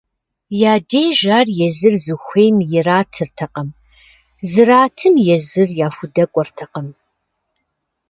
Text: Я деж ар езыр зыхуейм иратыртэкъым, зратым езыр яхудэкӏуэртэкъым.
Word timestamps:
Я 0.71 0.73
деж 0.91 1.19
ар 1.37 1.47
езыр 1.67 1.93
зыхуейм 2.05 2.57
иратыртэкъым, 2.77 3.69
зратым 4.51 5.15
езыр 5.35 5.69
яхудэкӏуэртэкъым. 5.87 6.87